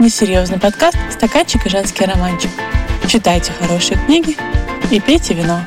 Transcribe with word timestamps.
несерьезный 0.00 0.58
подкаст 0.58 0.96
«Стаканчик 1.12 1.66
и 1.66 1.68
женский 1.68 2.06
романчик». 2.06 2.50
Читайте 3.06 3.52
хорошие 3.52 4.02
книги 4.06 4.34
и 4.90 4.98
пейте 4.98 5.34
вино. 5.34 5.60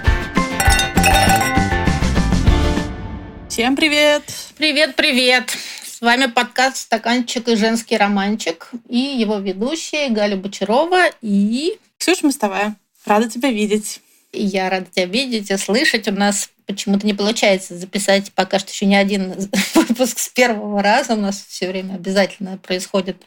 Всем 3.47 3.75
привет! 3.75 4.23
Привет-привет! 4.57 5.51
С 5.85 6.01
вами 6.01 6.25
подкаст 6.25 6.77
«Стаканчик 6.77 7.47
и 7.47 7.55
женский 7.55 7.95
романчик» 7.95 8.71
и 8.89 8.97
его 8.97 9.37
ведущие 9.37 10.09
Галя 10.09 10.35
Бочарова 10.35 11.11
и... 11.21 11.77
Ксюша 11.99 12.25
Мостовая. 12.25 12.75
Рада 13.05 13.29
тебя 13.29 13.51
видеть. 13.51 14.01
Я 14.33 14.69
рада 14.69 14.87
тебя 14.91 15.05
видеть 15.05 15.51
и 15.51 15.57
слышать. 15.57 16.07
У 16.07 16.11
нас 16.11 16.49
почему-то 16.65 17.05
не 17.05 17.13
получается 17.13 17.77
записать 17.77 18.31
пока 18.33 18.59
что 18.59 18.71
еще 18.71 18.85
ни 18.85 18.95
один 18.95 19.33
выпуск 19.75 20.19
с 20.19 20.29
первого 20.29 20.81
раза. 20.81 21.13
У 21.13 21.17
нас 21.17 21.45
все 21.47 21.67
время 21.67 21.95
обязательно 21.95 22.57
происходит 22.57 23.17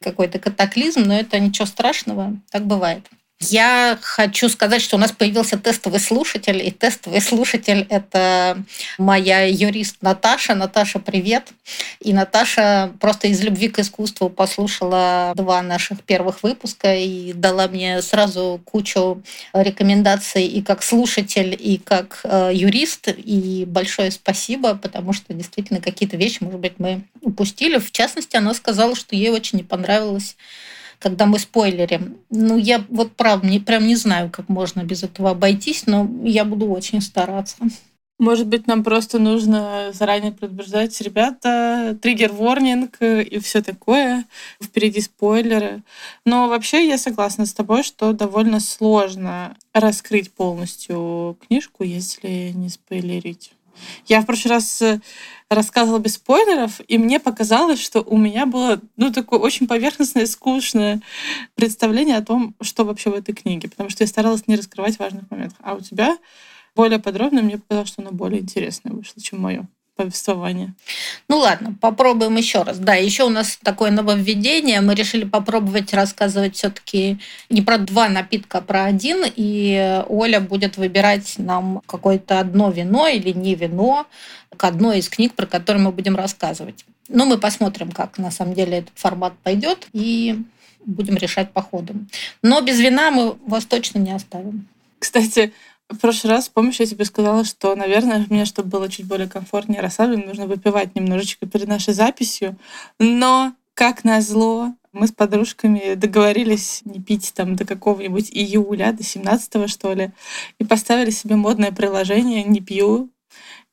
какой-то 0.00 0.38
катаклизм, 0.38 1.02
но 1.02 1.18
это 1.18 1.38
ничего 1.38 1.66
страшного, 1.66 2.36
так 2.50 2.66
бывает. 2.66 3.06
Я 3.50 3.98
хочу 4.00 4.48
сказать, 4.48 4.80
что 4.80 4.96
у 4.96 5.00
нас 5.00 5.10
появился 5.10 5.58
тестовый 5.58 5.98
слушатель, 5.98 6.64
и 6.64 6.70
тестовый 6.70 7.20
слушатель– 7.20 7.86
это 7.90 8.62
моя 8.98 9.46
юрист 9.48 9.96
Наташа. 10.00 10.54
Наташа, 10.54 11.00
привет. 11.00 11.48
И 12.00 12.12
Наташа 12.12 12.92
просто 13.00 13.26
из 13.26 13.42
любви 13.42 13.68
к 13.68 13.80
искусству 13.80 14.28
послушала 14.28 15.32
два 15.34 15.60
наших 15.62 16.02
первых 16.04 16.44
выпуска 16.44 16.94
и 16.94 17.32
дала 17.32 17.66
мне 17.66 18.00
сразу 18.02 18.60
кучу 18.64 19.22
рекомендаций 19.52 20.46
и 20.46 20.62
как 20.62 20.84
слушатель, 20.84 21.56
и 21.58 21.78
как 21.78 22.20
э, 22.22 22.52
юрист. 22.54 23.08
И 23.08 23.64
большое 23.66 24.12
спасибо, 24.12 24.76
потому 24.76 25.12
что 25.12 25.34
действительно 25.34 25.80
какие-то 25.80 26.16
вещи, 26.16 26.38
может 26.42 26.60
быть, 26.60 26.74
мы 26.78 27.02
упустили. 27.20 27.78
В 27.78 27.90
частности, 27.90 28.36
она 28.36 28.54
сказала, 28.54 28.94
что 28.94 29.16
ей 29.16 29.30
очень 29.30 29.58
не 29.58 29.64
понравилось 29.64 30.36
когда 31.02 31.26
мы 31.26 31.38
спойлерим. 31.40 32.18
Ну, 32.30 32.56
я 32.56 32.84
вот 32.88 33.12
правда 33.16 33.48
не, 33.48 33.58
прям 33.58 33.86
не 33.86 33.96
знаю, 33.96 34.30
как 34.30 34.48
можно 34.48 34.82
без 34.84 35.02
этого 35.02 35.30
обойтись, 35.30 35.86
но 35.86 36.08
я 36.22 36.44
буду 36.44 36.70
очень 36.70 37.00
стараться. 37.00 37.56
Может 38.20 38.46
быть, 38.46 38.68
нам 38.68 38.84
просто 38.84 39.18
нужно 39.18 39.90
заранее 39.92 40.30
предупреждать, 40.30 41.00
ребята, 41.00 41.98
триггер-ворнинг 42.00 42.98
и 43.00 43.40
все 43.40 43.62
такое. 43.62 44.26
Впереди 44.62 45.00
спойлеры. 45.00 45.82
Но 46.24 46.46
вообще 46.46 46.86
я 46.86 46.98
согласна 46.98 47.46
с 47.46 47.52
тобой, 47.52 47.82
что 47.82 48.12
довольно 48.12 48.60
сложно 48.60 49.56
раскрыть 49.74 50.30
полностью 50.30 51.36
книжку, 51.44 51.82
если 51.82 52.52
не 52.54 52.68
спойлерить. 52.68 53.54
Я 54.06 54.20
в 54.20 54.26
прошлый 54.26 54.54
раз 54.54 54.82
э, 54.82 55.00
рассказывала 55.48 55.98
без 55.98 56.14
спойлеров, 56.14 56.80
и 56.88 56.98
мне 56.98 57.20
показалось, 57.20 57.80
что 57.80 58.02
у 58.02 58.16
меня 58.16 58.46
было 58.46 58.80
ну, 58.96 59.12
такое 59.12 59.38
очень 59.38 59.66
поверхностное, 59.66 60.26
скучное 60.26 61.00
представление 61.54 62.16
о 62.16 62.24
том, 62.24 62.54
что 62.60 62.84
вообще 62.84 63.10
в 63.10 63.14
этой 63.14 63.34
книге, 63.34 63.68
потому 63.68 63.90
что 63.90 64.04
я 64.04 64.08
старалась 64.08 64.46
не 64.46 64.56
раскрывать 64.56 64.98
важных 64.98 65.30
моментов. 65.30 65.58
А 65.62 65.74
у 65.74 65.80
тебя 65.80 66.16
более 66.74 66.98
подробно, 66.98 67.42
мне 67.42 67.58
показалось, 67.58 67.88
что 67.88 68.02
оно 68.02 68.12
более 68.12 68.40
интересное 68.40 68.92
вышло, 68.92 69.20
чем 69.20 69.40
мое 69.40 69.68
повествование. 69.96 70.74
Ну 71.28 71.38
ладно, 71.38 71.74
попробуем 71.80 72.36
еще 72.36 72.62
раз. 72.62 72.78
Да, 72.78 72.94
еще 72.94 73.24
у 73.24 73.28
нас 73.28 73.58
такое 73.62 73.90
нововведение. 73.90 74.80
Мы 74.80 74.94
решили 74.94 75.24
попробовать 75.24 75.92
рассказывать 75.92 76.56
все-таки 76.56 77.18
не 77.50 77.62
про 77.62 77.78
два 77.78 78.08
напитка, 78.08 78.58
а 78.58 78.62
про 78.62 78.84
один. 78.84 79.24
И 79.36 80.02
Оля 80.08 80.40
будет 80.40 80.76
выбирать 80.76 81.34
нам 81.38 81.82
какое-то 81.86 82.40
одно 82.40 82.70
вино 82.70 83.06
или 83.06 83.30
не 83.32 83.54
вино 83.54 84.06
к 84.56 84.64
одной 84.64 84.98
из 84.98 85.08
книг, 85.08 85.34
про 85.34 85.46
которые 85.46 85.82
мы 85.82 85.92
будем 85.92 86.16
рассказывать. 86.16 86.84
Но 87.08 87.26
мы 87.26 87.38
посмотрим, 87.38 87.90
как 87.92 88.18
на 88.18 88.30
самом 88.30 88.54
деле 88.54 88.78
этот 88.78 88.98
формат 88.98 89.34
пойдет, 89.42 89.88
и 89.92 90.38
будем 90.84 91.16
решать 91.16 91.52
по 91.52 91.62
ходу. 91.62 91.94
Но 92.42 92.60
без 92.60 92.80
вина 92.80 93.10
мы 93.10 93.36
вас 93.46 93.66
точно 93.66 93.98
не 93.98 94.12
оставим. 94.12 94.66
Кстати, 94.98 95.52
в 95.92 95.98
прошлый 95.98 96.34
раз, 96.34 96.48
помнишь, 96.48 96.80
я 96.80 96.86
тебе 96.86 97.04
сказала, 97.04 97.44
что, 97.44 97.74
наверное, 97.74 98.26
мне, 98.28 98.44
чтобы 98.44 98.68
было 98.68 98.88
чуть 98.88 99.06
более 99.06 99.28
комфортнее 99.28 99.80
рассказывать, 99.80 100.26
нужно 100.26 100.46
выпивать 100.46 100.94
немножечко 100.94 101.46
перед 101.46 101.68
нашей 101.68 101.94
записью. 101.94 102.56
Но, 102.98 103.52
как 103.74 104.04
назло, 104.04 104.74
мы 104.92 105.06
с 105.06 105.12
подружками 105.12 105.94
договорились 105.94 106.82
не 106.84 107.00
пить 107.00 107.32
там 107.34 107.56
до 107.56 107.64
какого-нибудь 107.64 108.30
июля, 108.30 108.92
до 108.92 109.02
17 109.02 109.70
что 109.70 109.94
ли, 109.94 110.10
и 110.58 110.64
поставили 110.64 111.10
себе 111.10 111.36
модное 111.36 111.72
приложение 111.72 112.44
«Не 112.44 112.60
пью», 112.60 113.10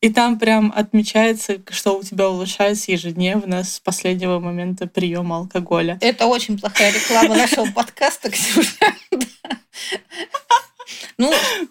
и 0.02 0.10
там 0.10 0.40
прям 0.40 0.72
отмечается, 0.74 1.58
что 1.72 1.98
у 1.98 2.04
тебя 2.04 2.30
улучшается 2.30 2.94
ежедневно 2.94 3.66
с 3.66 3.82
последнего 3.82 4.40
момента 4.40 4.88
приема 4.88 5.38
алкоголя. 5.38 5.98
Это 6.00 6.26
очень 6.28 6.58
плохая 6.58 6.94
реклама 6.94 7.36
нашего 7.36 7.70
подкаста, 7.70 8.30
Ксюша. 8.30 8.96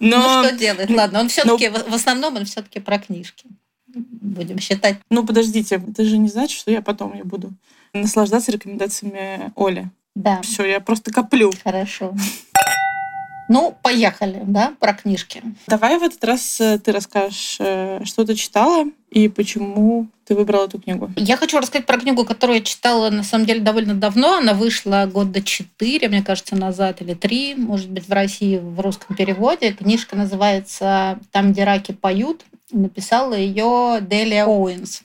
Ну, 0.01 0.17
ну, 0.17 0.19
Но... 0.19 0.43
ну 0.43 0.49
что 0.49 0.57
делать? 0.57 0.91
Ладно, 0.91 1.21
он 1.21 1.29
все-таки 1.29 1.69
Но... 1.69 1.79
в 1.79 1.95
основном 1.95 2.37
он 2.37 2.45
все-таки 2.45 2.81
про 2.81 2.99
книжки. 2.99 3.47
Будем 3.87 4.59
считать. 4.59 4.99
Ну, 5.11 5.25
подождите, 5.25 5.77
это 5.77 6.05
же 6.05 6.19
не 6.19 6.29
значит, 6.29 6.59
что 6.59 6.71
я 6.71 6.83
потом 6.83 7.17
я 7.17 7.25
буду 7.25 7.53
наслаждаться 7.93 8.53
рекомендациями 8.53 9.53
Оли. 9.57 9.91
Да. 10.15 10.43
Все, 10.43 10.65
я 10.65 10.81
просто 10.81 11.13
коплю. 11.13 11.53
Хорошо. 11.63 12.15
Ну, 13.49 13.75
поехали, 13.83 14.43
да, 14.45 14.75
про 14.79 14.93
книжки. 14.93 15.43
Давай 15.67 15.99
в 15.99 16.03
этот 16.03 16.23
раз 16.23 16.61
э, 16.61 16.79
ты 16.79 16.93
расскажешь, 16.93 17.57
э, 17.59 18.05
что 18.05 18.25
ты 18.25 18.35
читала 18.35 18.85
и 19.11 19.29
почему 19.29 20.09
ты 20.27 20.35
выбрала 20.35 20.67
эту 20.67 20.79
книгу. 20.79 21.11
Я 21.17 21.39
хочу 21.39 21.59
рассказать 21.59 21.87
про 21.87 21.99
книгу, 21.99 22.27
которую 22.27 22.59
я 22.59 22.65
читала, 22.65 23.09
на 23.09 23.23
самом 23.23 23.47
деле, 23.47 23.61
довольно 23.61 23.95
давно. 23.95 24.37
Она 24.37 24.53
вышла 24.53 25.09
года 25.11 25.41
четыре, 25.43 26.09
мне 26.09 26.23
кажется, 26.23 26.55
назад, 26.55 27.01
или 27.01 27.15
три, 27.15 27.55
может 27.55 27.89
быть, 27.89 28.07
в 28.07 28.13
России 28.13 28.59
в 28.59 28.79
русском 28.81 29.17
переводе. 29.17 29.73
Книжка 29.73 30.15
называется 30.15 31.19
«Там, 31.33 31.53
где 31.53 31.65
раки 31.65 31.93
поют». 31.93 32.45
Написала 32.71 33.33
ее 33.33 33.99
Делия 34.03 34.45
Оуэнс. 34.45 35.03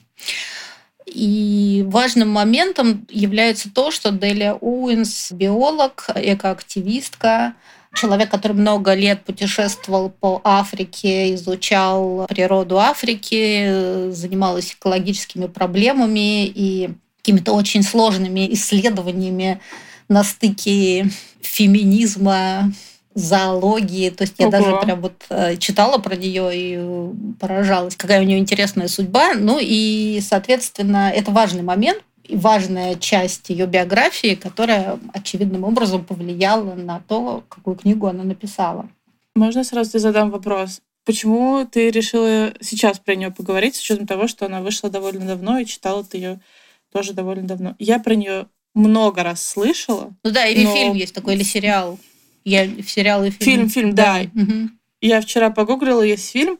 И 1.06 1.84
важным 1.86 2.28
моментом 2.28 3.06
является 3.08 3.72
то, 3.72 3.90
что 3.90 4.10
Делия 4.10 4.52
Оуэнс– 4.52 5.32
биолог, 5.32 6.10
экоактивистка, 6.14 7.54
человек, 7.94 8.30
который 8.30 8.52
много 8.52 8.94
лет 8.94 9.24
путешествовал 9.24 10.10
по 10.10 10.40
Африке, 10.44 11.34
изучал 11.34 12.26
природу 12.28 12.78
Африки, 12.78 14.10
занималась 14.10 14.72
экологическими 14.72 15.46
проблемами 15.46 16.46
и 16.46 16.90
какими-то 17.18 17.52
очень 17.52 17.82
сложными 17.82 18.52
исследованиями 18.52 19.60
на 20.08 20.24
стыке 20.24 21.08
феминизма, 21.40 22.72
зоологии. 23.14 24.10
То 24.10 24.22
есть 24.22 24.34
я 24.38 24.48
Ого. 24.48 24.58
даже 24.58 24.76
прям 24.84 25.00
вот 25.00 25.14
э, 25.30 25.56
читала 25.56 25.98
про 25.98 26.16
нее 26.16 26.50
и 26.52 27.34
поражалась, 27.40 27.96
какая 27.96 28.20
у 28.20 28.24
нее 28.24 28.38
интересная 28.38 28.88
судьба. 28.88 29.34
Ну 29.34 29.58
и, 29.60 30.20
соответственно, 30.20 31.12
это 31.14 31.30
важный 31.30 31.62
момент, 31.62 32.02
важная 32.28 32.94
часть 32.96 33.50
ее 33.50 33.66
биографии, 33.66 34.34
которая 34.34 34.98
очевидным 35.12 35.64
образом 35.64 36.04
повлияла 36.04 36.74
на 36.74 37.00
то, 37.00 37.44
какую 37.48 37.76
книгу 37.76 38.06
она 38.06 38.24
написала. 38.24 38.88
Можно 39.34 39.64
сразу 39.64 39.90
тебе 39.90 40.00
задам 40.00 40.30
вопрос? 40.30 40.80
Почему 41.04 41.66
ты 41.70 41.90
решила 41.90 42.54
сейчас 42.60 42.98
про 42.98 43.14
нее 43.14 43.30
поговорить, 43.30 43.76
с 43.76 43.80
учетом 43.80 44.06
того, 44.06 44.26
что 44.26 44.46
она 44.46 44.62
вышла 44.62 44.88
довольно 44.88 45.26
давно 45.26 45.58
и 45.58 45.66
читала 45.66 46.02
ты 46.02 46.16
ее 46.16 46.40
тоже 46.92 47.12
довольно 47.12 47.46
давно? 47.46 47.74
Я 47.78 47.98
про 47.98 48.14
нее 48.14 48.46
много 48.74 49.22
раз 49.22 49.46
слышала. 49.46 50.14
Ну 50.22 50.30
да, 50.30 50.46
или 50.46 50.64
но... 50.64 50.74
фильм 50.74 50.94
есть 50.94 51.14
такой, 51.14 51.34
или 51.34 51.42
сериал. 51.42 51.98
Я 52.44 52.66
сериал 52.82 53.24
и 53.24 53.30
фильм. 53.30 53.68
Фильм, 53.68 53.68
фильм, 53.68 53.94
да. 53.94 54.22
да. 54.32 54.42
Угу. 54.42 54.70
Я 55.00 55.20
вчера 55.20 55.50
погуглила, 55.50 56.00
есть 56.00 56.30
фильм, 56.30 56.58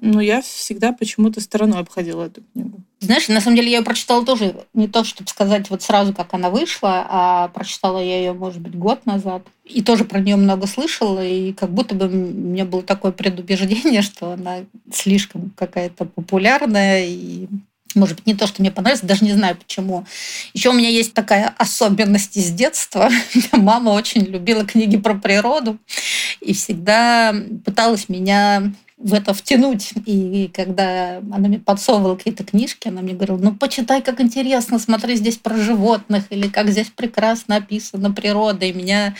но 0.00 0.20
я 0.20 0.42
всегда 0.42 0.92
почему-то 0.92 1.40
стороной 1.40 1.80
обходила 1.80 2.24
эту 2.24 2.42
книгу. 2.52 2.80
Знаешь, 3.00 3.28
на 3.28 3.40
самом 3.40 3.56
деле 3.56 3.70
я 3.70 3.78
ее 3.78 3.84
прочитала 3.84 4.24
тоже 4.24 4.64
не 4.74 4.88
то, 4.88 5.04
чтобы 5.04 5.28
сказать 5.28 5.70
вот 5.70 5.82
сразу, 5.82 6.12
как 6.12 6.34
она 6.34 6.50
вышла, 6.50 7.06
а 7.08 7.48
прочитала 7.48 7.98
я 7.98 8.18
ее, 8.18 8.32
может 8.32 8.60
быть, 8.60 8.76
год 8.76 9.06
назад. 9.06 9.42
И 9.64 9.82
тоже 9.82 10.04
про 10.04 10.20
нее 10.20 10.36
много 10.36 10.66
слышала, 10.66 11.24
и 11.24 11.52
как 11.52 11.70
будто 11.70 11.94
бы 11.94 12.06
у 12.06 12.10
меня 12.10 12.64
было 12.64 12.82
такое 12.82 13.12
предубеждение, 13.12 14.02
что 14.02 14.32
она 14.32 14.60
слишком 14.92 15.52
какая-то 15.56 16.04
популярная 16.04 17.06
и 17.06 17.48
может 17.94 18.16
быть, 18.16 18.26
не 18.26 18.34
то, 18.34 18.46
что 18.46 18.60
мне 18.60 18.70
понравится, 18.70 19.06
даже 19.06 19.24
не 19.24 19.32
знаю 19.32 19.56
почему. 19.56 20.04
Еще 20.52 20.68
у 20.68 20.74
меня 20.74 20.90
есть 20.90 21.14
такая 21.14 21.54
особенность 21.56 22.36
из 22.36 22.50
детства. 22.50 23.08
Мама 23.52 23.90
очень 23.90 24.22
любила 24.22 24.66
книги 24.66 24.98
про 24.98 25.14
природу 25.14 25.78
и 26.42 26.52
всегда 26.52 27.34
пыталась 27.64 28.10
меня 28.10 28.74
в 28.98 29.12
это 29.12 29.34
втянуть. 29.34 29.92
И 30.06 30.50
когда 30.54 31.18
она 31.18 31.48
мне 31.48 31.58
подсовывала 31.58 32.16
какие-то 32.16 32.44
книжки, 32.44 32.88
она 32.88 33.02
мне 33.02 33.12
говорила, 33.12 33.36
ну, 33.36 33.54
почитай, 33.54 34.00
как 34.00 34.20
интересно, 34.20 34.78
смотри 34.78 35.16
здесь 35.16 35.36
про 35.36 35.56
животных, 35.56 36.24
или 36.30 36.48
как 36.48 36.70
здесь 36.70 36.88
прекрасно 36.88 37.56
описана 37.56 38.10
природа. 38.10 38.64
И 38.64 38.72
меня 38.72 39.14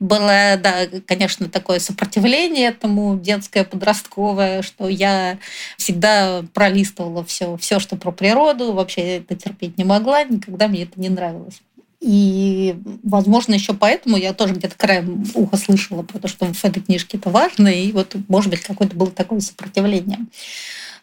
было, 0.00 0.58
да, 0.62 0.86
конечно, 1.06 1.48
такое 1.48 1.78
сопротивление 1.78 2.68
этому, 2.68 3.18
детское, 3.18 3.64
подростковое, 3.64 4.62
что 4.62 4.88
я 4.88 5.38
всегда 5.78 6.44
пролистывала 6.52 7.24
все, 7.24 7.56
все, 7.56 7.78
что 7.78 7.96
про 7.96 8.12
природу, 8.12 8.72
вообще 8.72 9.18
это 9.18 9.34
терпеть 9.34 9.78
не 9.78 9.84
могла, 9.84 10.24
никогда 10.24 10.68
мне 10.68 10.82
это 10.82 11.00
не 11.00 11.08
нравилось. 11.08 11.62
И, 12.02 12.74
возможно, 13.04 13.54
еще 13.54 13.74
поэтому 13.74 14.16
я 14.16 14.32
тоже 14.32 14.54
где-то 14.54 14.76
краем 14.76 15.24
уха 15.34 15.56
слышала 15.56 16.02
про 16.02 16.18
то, 16.18 16.26
что 16.26 16.52
в 16.52 16.64
этой 16.64 16.82
книжке 16.82 17.16
это 17.16 17.30
важно, 17.30 17.68
и 17.68 17.92
вот, 17.92 18.16
может 18.26 18.50
быть, 18.50 18.60
какое-то 18.60 18.96
было 18.96 19.12
такое 19.12 19.38
сопротивление. 19.38 20.18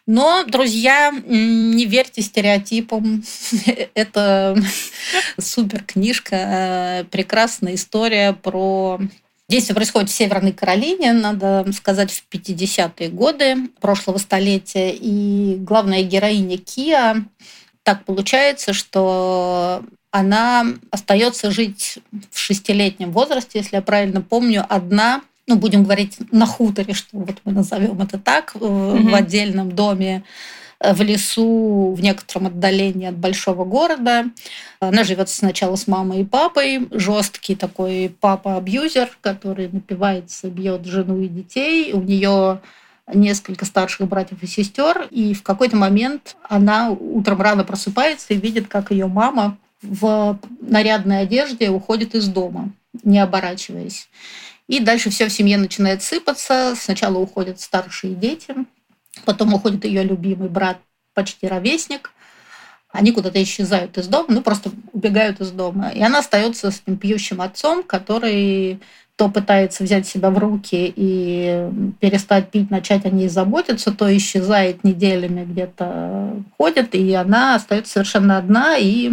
Но, 0.06 0.44
друзья, 0.44 1.10
не 1.10 1.86
верьте 1.86 2.20
стереотипам. 2.20 3.24
Это 3.94 4.56
супер 5.38 5.84
книжка, 5.84 6.36
э, 6.36 7.04
прекрасная 7.04 7.76
история 7.76 8.34
про 8.34 9.00
Действие 9.48 9.74
происходит 9.74 10.10
в 10.10 10.14
Северной 10.14 10.52
Каролине, 10.52 11.12
надо 11.12 11.66
сказать, 11.72 12.12
в 12.12 12.22
50-е 12.32 13.08
годы 13.08 13.56
прошлого 13.80 14.18
столетия. 14.18 14.92
И 14.92 15.56
главная 15.56 16.04
героиня 16.04 16.56
Киа, 16.56 17.16
так 17.82 18.04
получается, 18.04 18.72
что 18.72 19.82
она 20.10 20.66
остается 20.90 21.50
жить 21.50 21.98
в 22.30 22.38
шестилетнем 22.38 23.12
возрасте, 23.12 23.58
если 23.58 23.76
я 23.76 23.82
правильно 23.82 24.20
помню, 24.20 24.64
одна, 24.68 25.22
ну, 25.46 25.56
будем 25.56 25.84
говорить, 25.84 26.18
на 26.32 26.46
хуторе, 26.46 26.94
что 26.94 27.18
вот 27.18 27.36
мы 27.44 27.52
назовем 27.52 28.00
это 28.02 28.18
так, 28.18 28.54
mm-hmm. 28.54 29.10
в 29.10 29.14
отдельном 29.14 29.72
доме 29.72 30.24
э, 30.80 30.92
в 30.92 31.02
лесу, 31.02 31.94
в 31.96 32.00
некотором 32.00 32.48
отдалении 32.48 33.06
от 33.06 33.16
большого 33.16 33.64
города. 33.64 34.24
Она 34.80 35.04
живет 35.04 35.28
сначала 35.28 35.76
с 35.76 35.86
мамой 35.86 36.22
и 36.22 36.24
папой. 36.24 36.88
Жесткий 36.90 37.54
такой 37.54 38.14
папа-абьюзер, 38.20 39.16
который 39.20 39.68
напивается, 39.68 40.48
бьет 40.48 40.86
жену 40.86 41.20
и 41.20 41.28
детей. 41.28 41.92
У 41.92 42.00
нее 42.00 42.60
несколько 43.12 43.64
старших 43.64 44.08
братьев 44.08 44.42
и 44.42 44.46
сестер, 44.46 45.08
и 45.10 45.34
в 45.34 45.42
какой-то 45.42 45.76
момент 45.76 46.36
она 46.48 46.90
утром 46.90 47.40
рано 47.40 47.64
просыпается 47.64 48.34
и 48.34 48.36
видит, 48.36 48.68
как 48.68 48.90
ее 48.90 49.06
мама 49.06 49.56
в 49.82 50.38
нарядной 50.60 51.20
одежде 51.22 51.70
уходит 51.70 52.14
из 52.14 52.28
дома, 52.28 52.72
не 53.02 53.18
оборачиваясь. 53.18 54.08
И 54.68 54.78
дальше 54.80 55.10
все 55.10 55.26
в 55.26 55.32
семье 55.32 55.58
начинает 55.58 56.02
сыпаться. 56.02 56.74
Сначала 56.76 57.18
уходят 57.18 57.60
старшие 57.60 58.14
дети, 58.14 58.54
потом 59.24 59.54
уходит 59.54 59.84
ее 59.84 60.04
любимый 60.04 60.48
брат, 60.48 60.78
почти 61.14 61.48
ровесник. 61.48 62.12
Они 62.92 63.12
куда-то 63.12 63.40
исчезают 63.42 63.98
из 63.98 64.08
дома, 64.08 64.26
ну 64.28 64.42
просто 64.42 64.70
убегают 64.92 65.40
из 65.40 65.50
дома. 65.52 65.90
И 65.90 66.02
она 66.02 66.18
остается 66.18 66.70
с 66.70 66.82
этим 66.82 66.96
пьющим 66.96 67.40
отцом, 67.40 67.82
который 67.82 68.80
то 69.20 69.28
пытается 69.28 69.84
взять 69.84 70.06
себя 70.06 70.30
в 70.30 70.38
руки 70.38 70.92
и 70.96 71.68
перестать 72.00 72.50
пить, 72.50 72.70
начать 72.70 73.04
о 73.04 73.10
ней 73.10 73.28
заботиться, 73.28 73.92
то 73.92 74.16
исчезает 74.16 74.82
неделями 74.82 75.44
где-то 75.44 76.42
ходит, 76.56 76.94
и 76.94 77.12
она 77.12 77.56
остается 77.56 77.92
совершенно 77.92 78.38
одна 78.38 78.78
и 78.78 79.10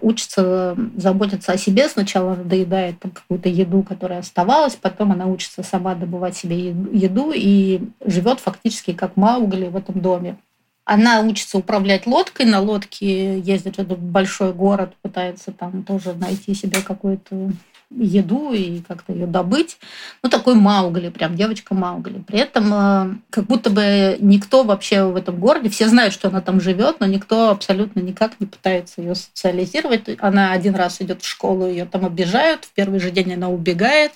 учится 0.00 0.76
заботиться 0.96 1.52
о 1.52 1.56
себе. 1.56 1.88
Сначала 1.88 2.32
она 2.32 2.44
доедает 2.44 2.98
там 3.00 3.10
какую-то 3.10 3.48
еду, 3.48 3.82
которая 3.82 4.20
оставалась, 4.20 4.76
потом 4.76 5.12
она 5.12 5.26
учится 5.26 5.62
сама 5.62 5.94
добывать 5.94 6.36
себе 6.36 6.70
еду 6.92 7.32
и 7.34 7.80
живет 8.04 8.40
фактически 8.40 8.92
как 8.92 9.16
Маугли 9.16 9.66
в 9.66 9.76
этом 9.76 10.00
доме. 10.00 10.36
Она 10.84 11.20
учится 11.20 11.58
управлять 11.58 12.06
лодкой, 12.06 12.46
на 12.46 12.60
лодке 12.60 13.38
ездит 13.38 13.76
в 13.76 13.78
этот 13.78 14.00
большой 14.00 14.52
город, 14.52 14.94
пытается 15.00 15.52
там 15.52 15.84
тоже 15.84 16.12
найти 16.14 16.54
себе 16.54 16.82
какую-то 16.82 17.52
еду 17.98 18.52
и 18.52 18.80
как-то 18.80 19.12
ее 19.12 19.26
добыть. 19.26 19.78
Ну, 20.22 20.30
такой 20.30 20.54
Маугли, 20.54 21.08
прям 21.08 21.34
девочка 21.34 21.74
Маугли. 21.74 22.22
При 22.26 22.38
этом 22.38 22.72
э, 22.72 23.14
как 23.30 23.44
будто 23.46 23.70
бы 23.70 24.16
никто 24.20 24.64
вообще 24.64 25.04
в 25.04 25.16
этом 25.16 25.38
городе, 25.38 25.68
все 25.68 25.88
знают, 25.88 26.14
что 26.14 26.28
она 26.28 26.40
там 26.40 26.60
живет, 26.60 27.00
но 27.00 27.06
никто 27.06 27.50
абсолютно 27.50 28.00
никак 28.00 28.32
не 28.40 28.46
пытается 28.46 29.00
ее 29.00 29.14
социализировать. 29.14 30.08
Она 30.18 30.52
один 30.52 30.74
раз 30.74 31.00
идет 31.00 31.22
в 31.22 31.28
школу, 31.28 31.66
ее 31.66 31.84
там 31.84 32.04
обижают, 32.04 32.64
в 32.64 32.72
первый 32.72 33.00
же 33.00 33.10
день 33.10 33.34
она 33.34 33.48
убегает, 33.48 34.12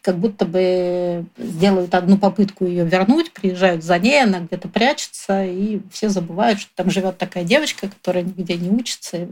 как 0.00 0.18
будто 0.18 0.44
бы 0.44 1.24
делают 1.38 1.94
одну 1.94 2.18
попытку 2.18 2.66
ее 2.66 2.84
вернуть, 2.84 3.32
приезжают 3.32 3.82
за 3.82 3.98
ней, 3.98 4.22
она 4.22 4.40
где-то 4.40 4.68
прячется, 4.68 5.44
и 5.44 5.80
все 5.90 6.08
забывают, 6.08 6.60
что 6.60 6.70
там 6.74 6.90
живет 6.90 7.18
такая 7.18 7.44
девочка, 7.44 7.88
которая 7.88 8.22
нигде 8.22 8.56
не 8.56 8.70
учится. 8.70 9.28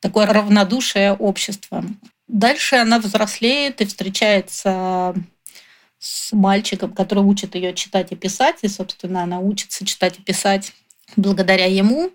Такое 0.00 0.26
равнодушие 0.26 1.12
общества. 1.14 1.84
Дальше 2.32 2.76
она 2.76 2.98
взрослеет 2.98 3.82
и 3.82 3.84
встречается 3.84 5.14
с 5.98 6.32
мальчиком, 6.32 6.94
который 6.94 7.22
учит 7.22 7.54
ее 7.54 7.74
читать 7.74 8.10
и 8.10 8.16
писать, 8.16 8.56
и, 8.62 8.68
собственно, 8.68 9.22
она 9.22 9.38
учится 9.38 9.84
читать 9.84 10.18
и 10.18 10.22
писать 10.22 10.72
благодаря 11.14 11.66
ему. 11.66 12.10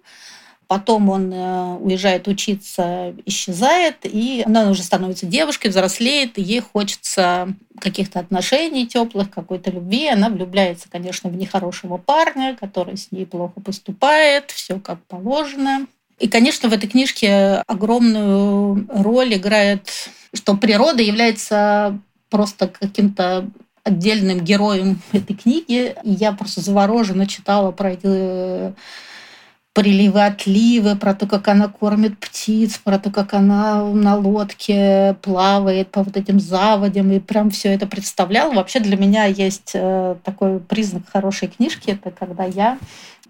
Потом 0.66 1.10
он 1.10 1.32
э, 1.32 1.76
уезжает 1.76 2.28
учиться, 2.28 3.16
исчезает, 3.28 3.98
и 4.06 4.42
она 4.44 4.72
уже 4.72 4.82
становится 4.82 5.28
девушкой, 5.28 5.68
взрослеет, 5.68 6.40
и 6.40 6.42
ей 6.42 6.62
хочется 6.62 7.54
каких-то 7.80 8.20
отношений 8.20 8.88
теплых, 8.88 9.30
какой-то 9.30 9.70
любви. 9.70 10.10
Она 10.10 10.30
влюбляется, 10.30 10.90
конечно, 10.90 11.30
в 11.30 11.38
нехорошего 11.38 11.98
парня, 11.98 12.58
который 12.60 12.98
с 12.98 13.12
ней 13.12 13.28
плохо 13.28 13.62
поступает, 13.62 14.50
все 14.50 14.80
как 14.80 15.00
положено. 15.06 15.86
И, 16.20 16.28
конечно, 16.28 16.70
в 16.70 16.74
этой 16.74 16.90
книжке 16.90 17.64
огромную 17.68 18.88
роль 18.90 19.36
играет, 19.36 19.90
что 20.34 20.58
природа 20.58 21.04
является 21.04 22.00
просто 22.30 22.68
каким-то 22.68 23.50
отдельным 23.84 24.40
героем 24.40 25.00
этой 25.12 25.36
книги. 25.36 25.96
И 26.04 26.12
я 26.12 26.34
просто 26.34 26.62
завороженно 26.62 27.28
читала 27.28 27.72
про 27.72 27.92
эти 27.92 28.74
приливы, 29.78 30.26
отливы, 30.26 30.96
про 30.96 31.14
то, 31.14 31.28
как 31.28 31.48
она 31.50 31.68
кормит 31.68 32.18
птиц, 32.18 32.80
про 32.84 32.98
то, 32.98 33.12
как 33.12 33.36
она 33.36 33.84
на 33.84 34.16
лодке 34.16 35.16
плавает 35.22 35.92
по 35.92 36.02
вот 36.02 36.18
этим 36.18 36.40
заводям, 36.40 37.12
и 37.12 37.20
прям 37.20 37.52
все 37.52 37.76
это 37.76 37.86
представляла. 37.86 38.54
Вообще 38.56 38.80
для 38.80 38.98
меня 38.98 39.26
есть 39.26 39.74
э, 39.76 40.16
такой 40.24 40.60
признак 40.60 41.04
хорошей 41.08 41.48
книжки, 41.50 41.92
это 41.92 42.10
когда 42.10 42.44
я 42.46 42.80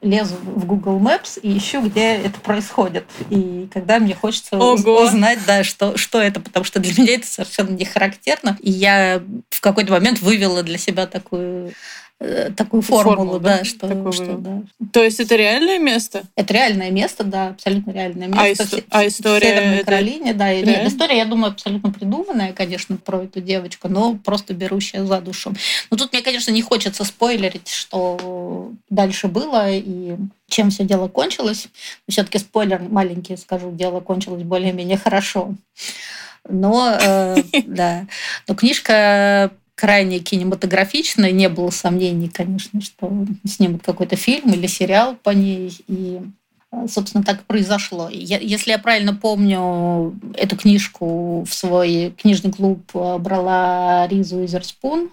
лезу 0.02 0.36
в 0.42 0.66
Google 0.66 1.02
Maps 1.02 1.38
и 1.42 1.58
ищу, 1.58 1.82
где 1.82 2.14
это 2.16 2.40
происходит. 2.40 3.04
И 3.30 3.68
когда 3.74 4.00
мне 4.00 4.16
хочется 4.16 4.56
Ого. 4.58 5.04
узнать, 5.04 5.40
да, 5.46 5.66
что, 5.66 5.98
что 5.98 6.22
это, 6.22 6.40
потому 6.40 6.64
что 6.64 6.80
для 6.80 6.94
меня 6.94 7.16
это 7.16 7.28
совершенно 7.28 7.72
не 7.72 7.84
характерно. 7.84 8.56
И 8.62 8.72
я 8.72 9.22
в 9.50 9.60
какой-то 9.60 9.92
момент 9.92 10.22
вывела 10.22 10.64
для 10.64 10.78
себя 10.78 11.08
такую 11.08 11.74
такую 12.56 12.81
формулу, 12.81 13.16
Формулу, 13.16 13.40
да, 13.40 13.60
да, 13.60 13.64
что, 13.64 14.12
что 14.12 14.38
да. 14.38 14.64
То 14.92 15.04
есть 15.04 15.19
это 15.19 15.36
реальное 15.36 15.78
место? 15.78 16.24
Это 16.36 16.52
реальное 16.54 16.90
место, 16.90 17.24
да, 17.24 17.50
абсолютно 17.50 17.92
реальное 17.92 18.28
а 18.28 18.48
место. 18.48 18.64
А, 18.64 18.75
ис- 18.75 18.84
а 18.90 19.08
история? 19.08 19.40
В 19.40 19.58
Северной 19.58 19.75
это... 19.78 19.86
Каролине, 19.86 20.34
да. 20.34 20.54
Нет, 20.54 20.88
история, 20.88 21.18
я 21.18 21.25
думаю, 21.25 21.52
абсолютно 21.52 21.92
придуманная, 21.92 22.54
конечно, 22.54 22.97
про 22.97 23.24
эту 23.24 23.40
девочку, 23.40 23.88
но 23.88 24.16
просто 24.16 24.56
берущая 24.56 25.06
за 25.06 25.21
душу. 25.21 25.54
Но 25.92 25.97
тут 25.97 26.12
мне, 26.12 26.24
конечно, 26.24 26.50
не 26.50 26.64
хочется 26.64 27.04
спойлерить, 27.04 27.69
что 27.69 28.71
дальше 28.90 29.28
было 29.28 29.69
и 29.69 30.16
чем 30.47 30.71
все 30.71 30.86
дело 30.86 31.09
кончилось. 31.09 31.68
Все-таки 32.09 32.40
спойлер 32.40 32.81
маленький, 32.81 33.38
скажу, 33.38 33.71
дело 33.71 34.00
кончилось 34.00 34.42
более-менее 34.42 34.97
хорошо. 34.97 35.54
Но, 36.50 36.97
э, 37.00 37.36
да, 37.68 38.07
но 38.47 38.56
книжка 38.56 39.52
крайне 39.78 40.18
кинематографичная. 40.19 41.31
Не 41.31 41.50
было 41.50 41.69
сомнений, 41.69 42.30
конечно, 42.30 42.81
что 42.81 43.26
снимут 43.46 43.84
какой-то 43.84 44.16
фильм 44.16 44.52
или 44.52 44.66
сериал 44.66 45.16
по 45.22 45.30
ней. 45.30 45.72
И 45.88 46.19
собственно, 46.88 47.24
так 47.24 47.42
и 47.42 47.46
произошло. 47.46 48.10
Я, 48.10 48.40
если 48.40 48.72
я 48.72 48.80
правильно 48.80 49.14
помню, 49.14 50.19
эту 50.36 50.57
книжку 50.57 51.46
в 51.48 51.54
свой 51.54 52.14
книжный 52.18 52.52
клуб 52.52 52.81
брала 52.94 54.07
Ризу 54.07 54.44
Изерспун, 54.44 55.12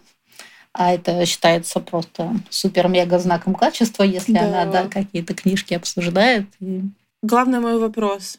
а 0.73 0.93
это 0.93 1.25
считается 1.27 1.79
просто 1.79 2.35
супер-мега 2.49 3.19
знаком 3.19 3.55
качества, 3.55 4.03
если 4.03 4.33
да. 4.33 4.63
она 4.63 4.65
да, 4.65 4.89
какие-то 4.89 5.35
книжки 5.35 5.75
обсуждает. 5.75 6.47
И... 6.59 6.83
Главный 7.23 7.61
мой 7.61 7.79
вопрос. 7.79 8.39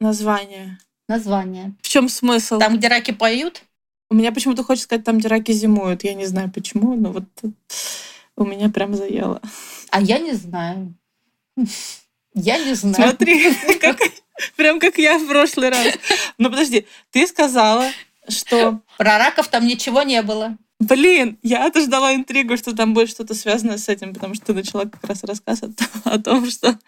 Название. 0.00 0.78
Название. 1.06 1.74
В 1.82 1.88
чем 1.88 2.08
смысл? 2.08 2.58
Там, 2.58 2.78
где 2.78 2.88
раки 2.88 3.12
поют? 3.12 3.62
У 4.08 4.14
меня 4.14 4.32
почему-то 4.32 4.62
хочется 4.62 4.84
сказать, 4.84 5.04
там, 5.04 5.18
где 5.18 5.28
раки 5.28 5.52
зимуют. 5.52 6.04
Я 6.04 6.14
не 6.14 6.26
знаю 6.26 6.50
почему, 6.52 6.94
но 6.94 7.12
вот 7.12 7.24
у 8.36 8.44
меня 8.44 8.68
прям 8.68 8.94
заело. 8.94 9.40
А 9.90 10.00
я 10.00 10.18
не 10.18 10.32
знаю. 10.34 10.94
Я 12.34 12.58
не 12.58 12.74
знаю. 12.74 12.94
Смотри, 12.94 13.52
как, 13.80 13.98
прям 14.56 14.78
как 14.78 14.98
я 14.98 15.18
в 15.18 15.26
прошлый 15.26 15.70
раз. 15.70 15.86
Ну 16.38 16.50
подожди, 16.50 16.86
ты 17.10 17.26
сказала, 17.26 17.90
что... 18.28 18.80
Про 18.98 19.18
раков 19.18 19.48
там 19.48 19.66
ничего 19.66 20.02
не 20.02 20.22
было. 20.22 20.56
Блин, 20.78 21.38
я-то 21.42 21.80
ждала 21.80 22.14
интригу, 22.14 22.56
что 22.58 22.76
там 22.76 22.92
будет 22.92 23.08
что-то 23.08 23.34
связанное 23.34 23.78
с 23.78 23.88
этим, 23.88 24.12
потому 24.12 24.34
что 24.34 24.46
ты 24.46 24.54
начала 24.54 24.84
как 24.84 25.02
раз 25.04 25.24
рассказ 25.24 25.62
о, 25.62 25.70
о 26.04 26.18
том, 26.18 26.48
что 26.50 26.78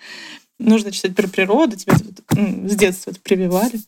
нужно 0.58 0.92
читать 0.92 1.16
про 1.16 1.26
природу, 1.26 1.76
тебя 1.76 1.94
с 1.96 2.76
детства 2.76 3.12
это 3.12 3.20
прививали. 3.20 3.80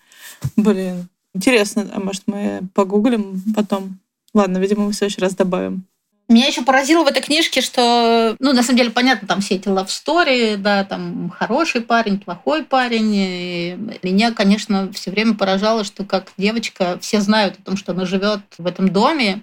Блин, 0.56 1.08
Интересно, 1.34 1.88
а 1.92 2.00
может 2.00 2.22
мы 2.26 2.60
погуглим 2.74 3.42
потом? 3.54 3.98
Ладно, 4.34 4.58
видимо, 4.58 4.84
мы 4.84 4.92
в 4.92 4.94
следующий 4.94 5.20
раз 5.20 5.34
добавим. 5.34 5.84
Меня 6.30 6.46
еще 6.46 6.62
поразило 6.62 7.02
в 7.02 7.08
этой 7.08 7.22
книжке, 7.22 7.60
что, 7.60 8.36
ну, 8.38 8.52
на 8.52 8.62
самом 8.62 8.78
деле, 8.78 8.90
понятно, 8.90 9.26
там 9.26 9.40
все 9.40 9.56
эти 9.56 9.66
love 9.66 9.88
story, 9.88 10.56
да, 10.56 10.84
там 10.84 11.28
хороший 11.28 11.80
парень, 11.80 12.20
плохой 12.20 12.62
парень. 12.62 13.12
И 13.16 13.78
меня, 14.04 14.30
конечно, 14.30 14.92
все 14.92 15.10
время 15.10 15.34
поражало, 15.34 15.82
что 15.82 16.04
как 16.04 16.32
девочка, 16.36 16.98
все 17.00 17.20
знают 17.20 17.58
о 17.58 17.62
том, 17.62 17.76
что 17.76 17.90
она 17.90 18.06
живет 18.06 18.42
в 18.58 18.66
этом 18.66 18.90
доме, 18.90 19.42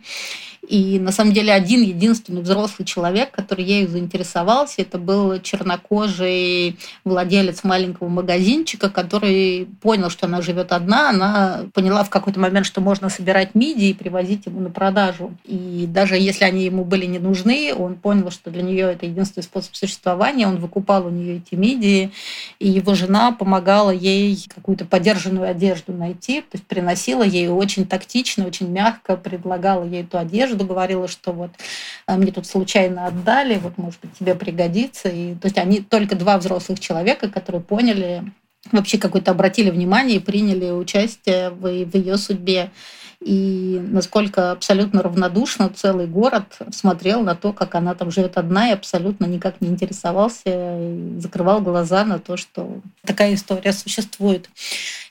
и 0.68 1.00
на 1.00 1.14
самом 1.14 1.32
деле 1.32 1.54
один 1.54 1.82
единственный 1.82 2.42
взрослый 2.42 2.86
человек, 2.86 3.32
который 3.32 3.64
ею 3.64 3.88
заинтересовался, 3.88 4.82
это 4.82 4.98
был 4.98 5.40
чернокожий 5.40 6.78
владелец 7.06 7.64
маленького 7.64 8.10
магазинчика, 8.10 8.90
который 8.90 9.70
понял, 9.82 10.10
что 10.10 10.26
она 10.26 10.42
живет 10.42 10.74
одна. 10.74 11.10
Она 11.10 11.66
поняла 11.74 12.04
в 12.04 12.10
какой-то 12.10 12.42
момент, 12.42 12.66
что 12.66 12.82
можно 12.82 13.08
собирать 13.10 13.56
мидии 13.56 13.90
и 13.90 13.94
привозить 13.94 14.46
ему 14.46 14.60
на 14.60 14.70
продажу. 14.70 15.32
И 15.46 15.86
даже 15.88 16.18
если 16.18 16.44
они 16.44 16.66
ему 16.66 16.84
были 16.84 17.06
не 17.06 17.20
нужны, 17.20 17.74
он 17.74 17.96
понял, 17.96 18.30
что 18.30 18.52
для 18.52 18.62
нее 18.62 18.92
это 18.92 19.06
единственный 19.06 19.44
способ 19.44 19.74
существования. 19.74 20.48
Он 20.48 20.58
выкупал 20.58 21.06
у 21.06 21.10
нее 21.10 21.38
эти 21.38 21.56
мидии, 21.56 22.12
и 22.60 22.68
его 22.68 22.94
жена 22.94 23.32
помогала 23.32 23.92
ей 23.92 24.46
какую-то 24.54 24.84
подержанную 24.84 25.50
одежду 25.50 25.94
найти, 25.94 26.42
то 26.42 26.56
есть 26.56 26.66
приносила 26.66 27.24
ей 27.24 27.48
очень 27.48 27.86
тактично, 27.86 28.46
очень 28.46 28.70
мягко 28.70 29.16
предлагала 29.16 29.86
ей 29.86 30.04
эту 30.04 30.18
одежду, 30.18 30.57
одежду, 30.58 30.66
говорила, 30.66 31.08
что 31.08 31.32
вот 31.32 31.52
а, 32.06 32.18
мне 32.18 32.32
тут 32.32 32.46
случайно 32.46 33.08
отдали, 33.08 33.58
вот, 33.58 33.78
может 33.78 34.00
быть, 34.02 34.18
тебе 34.20 34.36
пригодится. 34.36 35.10
И, 35.10 35.36
то 35.36 35.46
есть 35.46 35.58
они 35.58 35.82
только 35.82 36.16
два 36.16 36.38
взрослых 36.38 36.80
человека, 36.80 37.30
которые 37.30 37.62
поняли, 37.62 38.24
вообще 38.72 38.98
какое-то 38.98 39.32
обратили 39.32 39.70
внимание 39.70 40.18
и 40.18 40.22
приняли 40.22 40.72
участие 40.72 41.50
в, 41.50 41.62
в 41.62 41.96
ее 41.96 42.18
судьбе. 42.18 42.72
И 43.20 43.82
насколько 43.82 44.52
абсолютно 44.52 45.02
равнодушно 45.02 45.70
целый 45.70 46.06
город 46.06 46.60
смотрел 46.72 47.24
на 47.24 47.34
то, 47.34 47.52
как 47.52 47.74
она 47.74 47.96
там 47.96 48.12
живет 48.12 48.38
одна 48.38 48.70
и 48.70 48.74
абсолютно 48.74 49.26
никак 49.26 49.60
не 49.60 49.70
интересовался, 49.70 50.44
и 50.46 51.20
закрывал 51.20 51.62
глаза 51.62 52.06
на 52.06 52.20
то, 52.20 52.38
что 52.38 52.80
такая 53.04 53.34
история 53.34 53.74
существует. 53.74 54.50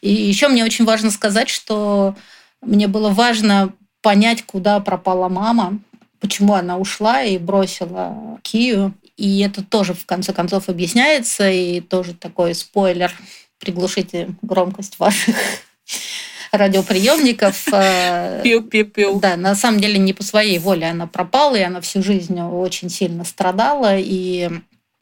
И 0.03 0.13
еще 0.13 0.47
мне 0.47 0.65
очень 0.65 0.85
важно 0.85 1.11
сказать, 1.11 1.49
что 1.49 2.15
мне 2.63 2.87
было 2.87 3.11
важно 3.11 3.73
понять, 4.03 4.43
куда 4.43 4.81
пропала 4.81 5.29
мама, 5.29 5.79
почему 6.21 6.55
она 6.55 6.79
ушла 6.79 7.23
и 7.23 7.39
бросила 7.39 8.39
Кию. 8.43 8.95
И 9.17 9.41
это 9.41 9.65
тоже, 9.65 9.95
в 9.95 10.05
конце 10.05 10.33
концов, 10.33 10.69
объясняется, 10.69 11.51
и 11.51 11.81
тоже 11.81 12.15
такой 12.15 12.55
спойлер. 12.55 13.13
Приглушите 13.59 14.29
громкость 14.43 14.99
ваших 14.99 15.37
радиоприемников. 16.53 17.67
Пиу-пиу-пиу. 17.69 19.19
Да, 19.21 19.37
на 19.37 19.55
самом 19.55 19.81
деле 19.81 19.99
не 19.99 20.13
по 20.13 20.23
своей 20.23 20.59
воле 20.59 20.87
она 20.89 21.07
пропала, 21.07 21.57
и 21.57 21.63
она 21.63 21.81
всю 21.81 22.03
жизнь 22.03 22.39
очень 22.41 22.91
сильно 22.91 23.25
страдала, 23.25 23.97
и, 23.97 24.51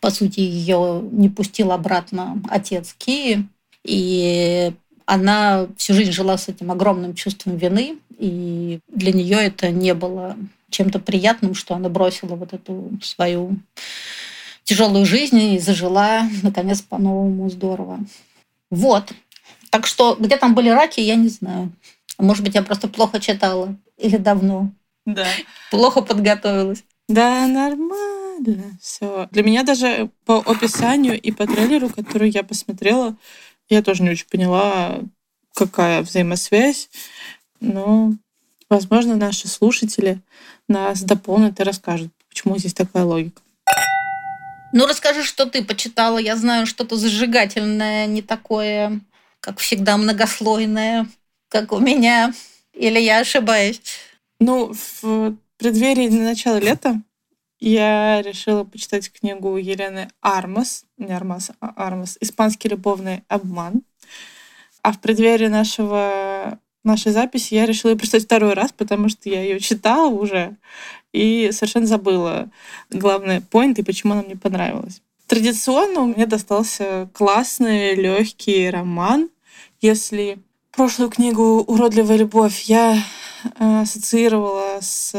по 0.01 0.11
сути, 0.11 0.41
ее 0.41 1.03
не 1.11 1.29
пустил 1.29 1.73
обратно 1.73 2.41
отец 2.49 2.95
Кии. 2.97 3.49
И 3.85 4.73
она 5.07 5.67
всю 5.77 5.95
жизнь 5.95 6.13
жила 6.13 6.39
с 6.39 6.49
этим 6.49 6.71
огромным 6.71 7.15
чувством 7.15 7.57
вины, 7.57 7.99
и 8.19 8.81
для 8.89 9.13
нее 9.13 9.39
это 9.39 9.71
не 9.71 9.95
было 9.95 10.37
чем-то 10.71 10.99
приятным, 10.99 11.55
что 11.55 11.75
она 11.75 11.89
бросила 11.89 12.35
вот 12.35 12.53
эту 12.53 12.91
свою 13.03 13.57
тяжелую 14.65 15.07
жизнь 15.07 15.39
и 15.39 15.59
зажила, 15.59 16.23
наконец, 16.43 16.81
по-новому 16.83 17.49
здорово. 17.51 18.01
Вот. 18.71 19.13
Так 19.71 19.87
что 19.87 20.17
где 20.19 20.37
там 20.37 20.55
были 20.55 20.69
раки, 20.69 21.01
я 21.01 21.17
не 21.17 21.29
знаю. 21.29 21.73
Может 22.19 22.45
быть, 22.45 22.55
я 22.55 22.63
просто 22.63 22.89
плохо 22.89 23.21
читала 23.21 23.77
или 23.99 24.17
давно. 24.17 24.71
Да. 25.07 25.27
Плохо 25.71 26.01
подготовилась. 26.01 26.85
Да, 27.09 27.47
нормально. 27.47 28.79
Все. 28.81 29.29
Для 29.31 29.43
меня 29.43 29.63
даже 29.63 30.11
по 30.25 30.39
описанию 30.39 31.21
и 31.21 31.31
по 31.31 31.47
трейлеру, 31.47 31.89
который 31.91 32.31
я 32.31 32.43
посмотрела, 32.43 33.17
я 33.69 33.83
тоже 33.83 34.03
не 34.03 34.11
очень 34.11 34.27
поняла, 34.29 35.01
какая 35.55 36.03
взаимосвязь. 36.03 36.91
Но, 37.61 38.13
возможно, 38.69 39.17
наши 39.17 39.49
слушатели 39.49 40.21
нас 40.69 41.03
дополнят 41.03 41.59
и 41.61 41.63
расскажут, 41.63 42.13
почему 42.29 42.59
здесь 42.59 42.75
такая 42.75 43.05
логика. 43.05 43.41
Ну, 44.73 44.87
расскажи, 44.87 45.23
что 45.23 45.47
ты 45.47 45.65
почитала. 45.65 46.19
Я 46.19 46.37
знаю 46.37 46.67
что-то 46.67 46.97
зажигательное, 46.97 48.07
не 48.07 48.23
такое, 48.23 49.01
как 49.39 49.59
всегда, 49.61 49.97
многослойное, 49.97 51.07
как 51.49 51.71
у 51.73 51.79
меня. 51.79 52.35
Или 52.73 52.99
я 52.99 53.21
ошибаюсь? 53.21 53.81
Ну, 54.41 54.75
в 55.03 55.37
преддверии 55.59 56.09
начала 56.09 56.59
лета 56.59 57.01
я 57.71 58.21
решила 58.21 58.65
почитать 58.65 59.11
книгу 59.11 59.57
Елены 59.57 60.11
Армас, 60.21 60.85
не 60.99 61.13
Армас, 61.13 61.51
а 61.61 61.73
Армас, 61.77 62.19
«Испанский 62.21 62.69
любовный 62.69 63.25
обман». 63.29 63.83
А 64.83 64.93
в 64.93 65.01
преддверии 65.01 65.47
нашего, 65.47 66.59
нашей 66.83 67.13
записи 67.13 67.55
я 67.55 67.65
решила 67.65 67.93
ее 67.93 67.97
прочитать 67.97 68.25
второй 68.25 68.53
раз, 68.53 68.73
потому 68.73 69.09
что 69.09 69.31
я 69.31 69.43
ее 69.43 69.61
читала 69.61 70.09
уже 70.09 70.57
и 71.13 71.51
совершенно 71.53 71.87
забыла 71.87 72.51
главный 72.91 73.41
поинт 73.41 73.79
и 73.79 73.83
почему 73.83 74.13
она 74.13 74.23
мне 74.23 74.37
понравилась. 74.37 75.01
Традиционно 75.27 76.01
у 76.01 76.07
меня 76.07 76.27
достался 76.27 77.09
классный, 77.15 77.95
легкий 77.95 78.69
роман. 78.69 79.31
Если 79.81 80.39
прошлую 80.71 81.09
книгу 81.09 81.65
«Уродливая 81.67 82.19
любовь» 82.19 82.61
я 82.65 83.03
э, 83.59 83.81
ассоциировала 83.81 84.81
с 84.83 85.15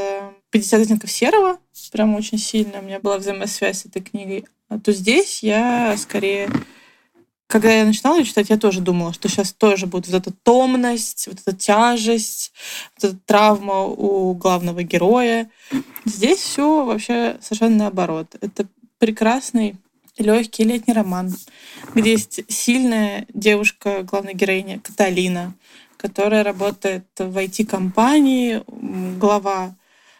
«50 0.51 0.81
оттенков 0.81 1.09
серого», 1.09 1.57
прям 1.91 2.15
очень 2.15 2.37
сильно 2.37 2.79
у 2.79 2.83
меня 2.83 2.99
была 2.99 3.17
взаимосвязь 3.17 3.81
с 3.81 3.85
этой 3.85 4.01
книгой, 4.01 4.45
а 4.69 4.79
то 4.79 4.91
здесь 4.91 5.43
я 5.43 5.95
скорее 5.97 6.49
когда 7.47 7.71
я 7.71 7.85
начинала 7.85 8.17
ее 8.17 8.25
читать, 8.25 8.49
я 8.49 8.57
тоже 8.57 8.81
думала, 8.81 9.13
что 9.13 9.29
сейчас 9.29 9.53
тоже 9.53 9.85
будет 9.85 10.07
вот 10.07 10.21
эта 10.21 10.31
томность, 10.43 11.27
вот 11.27 11.39
эта 11.39 11.55
тяжесть, 11.55 12.51
вот 12.97 13.11
эта 13.11 13.19
травма 13.25 13.83
у 13.83 14.33
главного 14.33 14.83
героя. 14.83 15.49
Здесь 16.05 16.39
все 16.39 16.83
вообще 16.83 17.37
совершенно 17.41 17.75
наоборот. 17.77 18.35
Это 18.41 18.67
прекрасный 18.97 19.75
легкий 20.17 20.63
летний 20.63 20.93
роман, 20.93 21.33
где 21.93 22.11
есть 22.11 22.39
сильная 22.51 23.25
девушка, 23.33 24.03
главная 24.03 24.33
героиня 24.33 24.79
Каталина, 24.79 25.53
которая 25.97 26.43
работает 26.43 27.05
в 27.17 27.37
IT-компании, 27.37 28.63
глава 29.19 29.75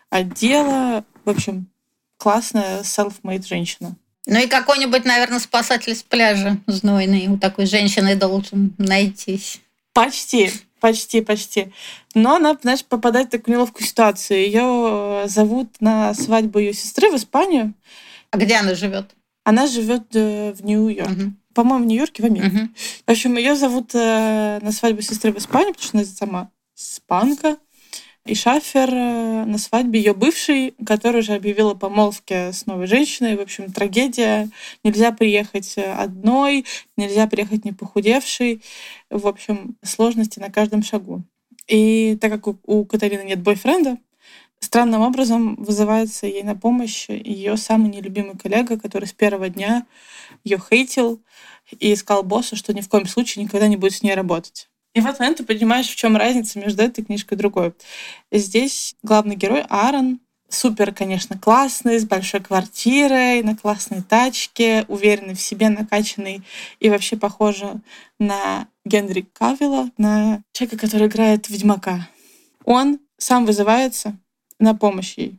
отдела. 0.09 1.05
В 1.25 1.29
общем, 1.29 1.67
классная 2.17 2.83
self-made 2.83 3.45
женщина. 3.45 3.95
Ну 4.27 4.39
и 4.39 4.47
какой-нибудь, 4.47 5.05
наверное, 5.05 5.39
спасатель 5.39 5.95
с 5.95 6.01
пляжа 6.01 6.57
знойный 6.67 7.27
у 7.27 7.37
такой 7.37 7.65
женщины 7.65 8.15
должен 8.15 8.73
найтись. 8.77 9.61
Почти, 9.93 10.51
почти, 10.79 11.21
почти. 11.21 11.71
Но 12.15 12.35
она, 12.35 12.57
знаешь, 12.61 12.83
попадает 12.83 13.27
в 13.27 13.31
такую 13.31 13.55
неловкую 13.55 13.85
ситуацию. 13.85 14.39
Ее 14.39 15.23
э, 15.23 15.27
зовут 15.27 15.69
на 15.79 16.13
свадьбу 16.13 16.59
ее 16.59 16.73
сестры 16.73 17.11
в 17.11 17.15
Испанию. 17.15 17.73
А 18.31 18.37
где 18.37 18.55
она 18.55 18.73
живет? 18.73 19.15
Она 19.43 19.67
живет 19.67 20.03
э, 20.15 20.53
в 20.53 20.65
Нью-Йорке. 20.65 21.23
Угу. 21.23 21.33
По-моему, 21.53 21.85
в 21.85 21.87
Нью-Йорке, 21.87 22.23
в 22.23 22.25
Америке. 22.25 22.57
Угу. 22.57 22.69
В 23.07 23.11
общем, 23.11 23.37
ее 23.37 23.55
зовут 23.55 23.91
э, 23.93 24.59
на 24.61 24.71
свадьбу 24.71 25.01
сестры 25.01 25.31
в 25.31 25.37
Испанию, 25.37 25.73
потому 25.73 25.87
что 25.87 25.97
она 25.97 26.05
сама 26.05 26.51
испанка. 26.75 27.57
И 28.25 28.33
Шафер 28.33 28.89
э, 28.91 29.45
на 29.45 29.59
свадьбе 29.59 29.99
ее 29.99 30.15
бывший, 30.15 30.73
который 30.83 31.19
уже 31.19 31.33
объявил 31.33 31.69
о 31.69 31.75
помолвке 31.75 32.51
с 32.51 32.65
новой 32.65 32.87
женщиной. 32.87 33.35
В 33.35 33.41
общем, 33.41 33.71
трагедия. 33.71 34.49
Нельзя 34.83 35.11
приехать 35.11 35.77
одной, 35.77 36.65
нельзя 36.97 37.27
приехать 37.27 37.65
не 37.65 37.71
похудевшей. 37.71 38.63
В 39.11 39.27
общем, 39.27 39.77
сложности 39.83 40.39
на 40.39 40.49
каждом 40.51 40.81
шагу. 40.81 41.21
И 41.67 42.17
так 42.19 42.31
как 42.31 42.57
у 42.67 42.85
Катарины 42.85 43.21
нет 43.21 43.43
бойфренда, 43.43 43.99
странным 44.59 45.01
образом 45.01 45.55
вызывается 45.55 46.25
ей 46.25 46.41
на 46.41 46.55
помощь 46.55 47.09
ее 47.09 47.57
самый 47.57 47.91
нелюбимый 47.91 48.37
коллега, 48.37 48.79
который 48.79 49.05
с 49.05 49.13
первого 49.13 49.49
дня 49.49 49.85
ее 50.43 50.57
хейтил 50.57 51.21
и 51.79 51.93
искал 51.93 52.23
босса, 52.23 52.55
что 52.55 52.73
ни 52.73 52.81
в 52.81 52.89
коем 52.89 53.05
случае 53.05 53.45
никогда 53.45 53.67
не 53.67 53.77
будет 53.77 53.93
с 53.93 54.01
ней 54.01 54.15
работать. 54.15 54.67
И 54.95 55.01
в 55.01 55.05
этот 55.05 55.19
момент 55.19 55.37
ты 55.37 55.43
понимаешь, 55.43 55.89
в 55.89 55.95
чем 55.95 56.15
разница 56.15 56.57
между 56.57 56.81
этой 56.81 57.03
книжкой 57.03 57.35
и 57.35 57.39
другой. 57.39 57.73
Здесь 58.31 58.95
главный 59.03 59.35
герой 59.35 59.63
Аарон 59.69 60.21
супер, 60.47 60.93
конечно, 60.93 61.37
классный, 61.37 61.99
с 61.99 62.05
большой 62.05 62.39
квартирой, 62.39 63.43
на 63.43 63.57
классной 63.57 64.01
тачке, 64.01 64.85
уверенный 64.87 65.35
в 65.35 65.41
себе, 65.41 65.67
накачанный 65.67 66.43
и 66.79 66.89
вообще 66.89 67.17
похоже 67.17 67.81
на 68.19 68.69
Генри 68.85 69.27
Кавилла, 69.33 69.91
на 69.97 70.43
человека, 70.53 70.77
который 70.77 71.07
играет 71.07 71.49
Ведьмака. 71.49 72.07
Он 72.63 72.99
сам 73.17 73.45
вызывается 73.45 74.17
на 74.59 74.75
помощь 74.75 75.15
ей. 75.17 75.37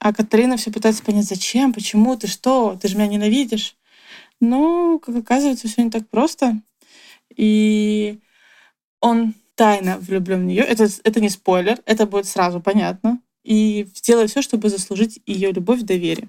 А 0.00 0.12
Катарина 0.12 0.56
все 0.56 0.72
пытается 0.72 1.04
понять, 1.04 1.26
зачем, 1.26 1.72
почему, 1.72 2.16
ты 2.16 2.26
что, 2.26 2.76
ты 2.80 2.88
же 2.88 2.96
меня 2.96 3.06
ненавидишь. 3.06 3.76
Но, 4.40 4.98
как 4.98 5.14
оказывается, 5.14 5.68
все 5.68 5.82
не 5.82 5.90
так 5.90 6.08
просто. 6.08 6.60
И 7.34 8.18
он 9.06 9.34
тайно 9.54 9.98
влюблен 9.98 10.40
в 10.40 10.44
нее. 10.44 10.62
Это, 10.62 10.88
это 11.04 11.20
не 11.20 11.28
спойлер, 11.30 11.78
это 11.86 12.06
будет 12.06 12.26
сразу 12.26 12.60
понятно. 12.60 13.20
и 13.46 13.86
сделай 13.94 14.26
все, 14.26 14.42
чтобы 14.42 14.68
заслужить 14.68 15.20
ее 15.24 15.52
любовь, 15.52 15.82
доверие. 15.82 16.28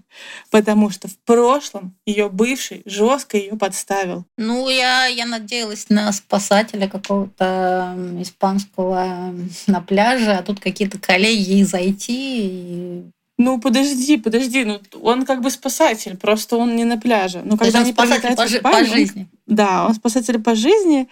Потому 0.52 0.92
что 0.92 1.08
в 1.08 1.18
прошлом 1.26 1.96
ее 2.06 2.30
бывший 2.30 2.84
жестко 2.86 3.38
ее 3.38 3.58
подставил. 3.58 4.24
Ну, 4.38 4.70
я, 4.70 5.08
я 5.08 5.26
надеялась 5.26 5.90
на 5.90 6.12
спасателя 6.12 6.88
какого-то 6.88 7.96
испанского 8.22 9.34
на 9.66 9.82
пляже, 9.82 10.32
а 10.32 10.44
тут 10.44 10.60
какие-то 10.60 11.00
коллеги 11.00 11.64
зайти. 11.64 12.40
И... 12.44 13.04
Ну, 13.40 13.60
подожди, 13.60 14.18
подожди. 14.18 14.64
Ну, 14.64 14.80
он 15.02 15.26
как 15.26 15.42
бы 15.42 15.50
спасатель, 15.50 16.18
просто 16.18 16.56
он 16.58 16.76
не 16.76 16.86
на 16.86 16.98
пляже. 16.98 17.42
Но 17.44 17.58
когда 17.58 17.80
они 17.80 17.94
спасатель 17.94 18.36
по, 18.36 18.48
жи- 18.48 18.62
по 18.62 18.86
жизни. 18.86 19.28
Он, 19.48 19.56
да, 19.56 19.86
он 19.88 19.96
спасатель 19.96 20.40
по 20.40 20.56
жизни. 20.56 21.08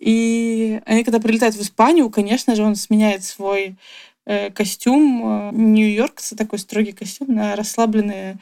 И 0.00 0.80
они, 0.86 1.04
когда 1.04 1.20
прилетают 1.20 1.54
в 1.54 1.60
Испанию, 1.60 2.10
конечно 2.10 2.56
же, 2.56 2.64
он 2.64 2.74
сменяет 2.74 3.22
свой 3.22 3.76
э, 4.24 4.50
костюм. 4.50 5.50
Э, 5.50 5.50
Нью-Йоркца, 5.52 6.36
такой 6.36 6.58
строгий 6.58 6.92
костюм, 6.92 7.34
на 7.34 7.54
расслабленные 7.54 8.38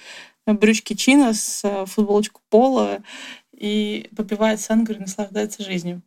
брючки 0.46 0.94
чина 0.94 1.34
с 1.34 1.62
э, 1.64 1.84
футболочку 1.86 2.40
пола 2.48 3.02
и 3.52 4.08
попивает 4.16 4.60
сангру 4.60 4.94
и 4.94 5.00
наслаждается 5.00 5.64
жизнью. 5.64 6.00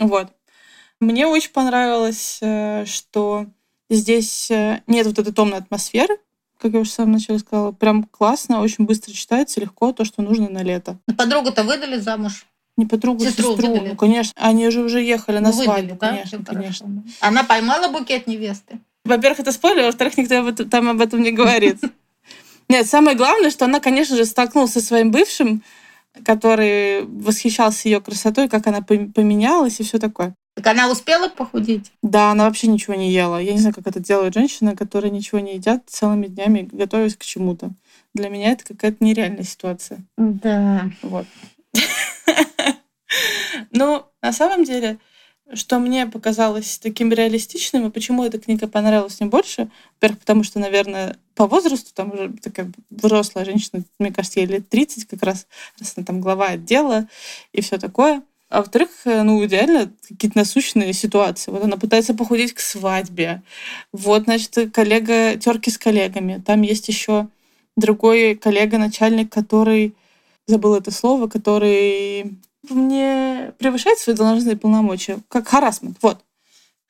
Вот. 0.00 0.32
Мне 0.98 1.26
очень 1.26 1.52
понравилось, 1.52 2.40
что 2.88 3.46
здесь 3.90 4.50
нет 4.86 5.06
вот 5.06 5.18
этой 5.18 5.32
томной 5.34 5.58
атмосферы, 5.58 6.16
как 6.58 6.72
я 6.72 6.80
уже 6.80 6.90
в 6.90 6.94
самом 6.94 7.12
начале 7.12 7.38
сказала, 7.38 7.72
прям 7.72 8.04
классно, 8.04 8.62
очень 8.62 8.86
быстро 8.86 9.12
читается, 9.12 9.60
легко, 9.60 9.92
то, 9.92 10.06
что 10.06 10.22
нужно 10.22 10.48
на 10.48 10.62
лето. 10.62 10.98
Подругу-то 11.18 11.64
выдали 11.64 11.98
замуж? 11.98 12.46
Не 12.76 12.86
подругу, 12.86 13.24
сестру. 13.24 13.56
сестру. 13.56 13.76
Ну, 13.76 13.96
конечно. 13.96 14.32
Они 14.36 14.68
же 14.70 14.82
уже 14.82 15.02
ехали 15.02 15.38
на 15.38 15.50
ну, 15.50 15.62
свадьбу, 15.62 15.96
да? 15.98 16.08
конечно, 16.08 16.38
Все 16.38 16.44
конечно. 16.44 16.86
Хорошо. 16.86 17.16
Она 17.20 17.44
поймала 17.44 17.88
букет 17.88 18.26
невесты? 18.26 18.78
Во-первых, 19.04 19.40
это 19.40 19.52
спойлер, 19.52 19.84
во-вторых, 19.84 20.18
никто 20.18 20.38
об 20.38 20.46
этом, 20.46 20.68
там 20.68 20.88
об 20.88 21.00
этом 21.00 21.22
не 21.22 21.30
говорит. 21.30 21.78
Нет, 22.68 22.86
самое 22.86 23.16
главное, 23.16 23.50
что 23.50 23.64
она, 23.64 23.80
конечно 23.80 24.16
же, 24.16 24.24
столкнулась 24.24 24.72
со 24.72 24.80
своим 24.80 25.10
бывшим, 25.10 25.62
который 26.24 27.04
восхищался 27.04 27.88
ее 27.88 28.00
красотой, 28.00 28.48
как 28.48 28.66
она 28.66 28.82
поменялась 28.82 29.80
и 29.80 29.84
все 29.84 29.98
такое. 29.98 30.34
Так 30.54 30.66
она 30.68 30.90
успела 30.90 31.28
похудеть? 31.28 31.92
Да, 32.02 32.30
она 32.30 32.44
вообще 32.44 32.66
ничего 32.66 32.94
не 32.94 33.12
ела. 33.12 33.38
Я 33.38 33.52
не 33.52 33.58
знаю, 33.58 33.74
как 33.74 33.86
это 33.86 34.00
делают 34.00 34.34
женщины, 34.34 34.74
которые 34.74 35.10
ничего 35.10 35.38
не 35.38 35.54
едят 35.54 35.82
целыми 35.86 36.26
днями, 36.26 36.68
готовясь 36.72 37.14
к 37.14 37.24
чему-то. 37.24 37.70
Для 38.14 38.30
меня 38.30 38.52
это 38.52 38.64
какая-то 38.64 39.04
нереальная 39.04 39.44
ситуация. 39.44 40.00
Да. 40.16 40.90
Вот. 41.02 41.26
Но 43.76 44.10
на 44.22 44.32
самом 44.32 44.64
деле, 44.64 44.98
что 45.52 45.78
мне 45.78 46.06
показалось 46.06 46.78
таким 46.78 47.12
реалистичным, 47.12 47.86
и 47.86 47.90
почему 47.90 48.24
эта 48.24 48.38
книга 48.38 48.66
понравилась 48.66 49.20
мне 49.20 49.28
больше, 49.28 49.68
во-первых, 49.94 50.20
потому 50.20 50.42
что, 50.44 50.58
наверное, 50.58 51.18
по 51.34 51.46
возрасту, 51.46 51.90
там 51.94 52.12
уже 52.12 52.32
такая 52.42 52.72
взрослая 52.88 53.44
женщина, 53.44 53.84
мне 53.98 54.12
кажется, 54.12 54.40
ей 54.40 54.46
лет 54.46 54.68
30 54.70 55.04
как 55.06 55.22
раз, 55.22 55.46
раз 55.78 55.92
она 55.96 56.06
там 56.06 56.22
глава 56.22 56.48
отдела 56.48 57.06
и 57.52 57.60
все 57.60 57.76
такое. 57.76 58.22
А 58.48 58.58
во-вторых, 58.58 58.88
ну, 59.04 59.44
идеально 59.44 59.92
какие-то 60.08 60.38
насущные 60.38 60.92
ситуации. 60.92 61.50
Вот 61.50 61.64
она 61.64 61.76
пытается 61.76 62.14
похудеть 62.14 62.54
к 62.54 62.60
свадьбе. 62.60 63.42
Вот, 63.92 64.22
значит, 64.24 64.72
коллега, 64.72 65.36
терки 65.36 65.70
с 65.70 65.76
коллегами. 65.76 66.42
Там 66.46 66.62
есть 66.62 66.88
еще 66.88 67.28
другой 67.76 68.36
коллега, 68.36 68.78
начальник, 68.78 69.30
который 69.30 69.94
забыл 70.46 70.76
это 70.76 70.92
слово, 70.92 71.26
который 71.26 72.38
не 72.70 73.52
превышает 73.58 73.98
свои 73.98 74.14
должностные 74.14 74.56
полномочия, 74.56 75.18
как 75.28 75.48
харасмент. 75.48 75.98
Вот, 76.02 76.20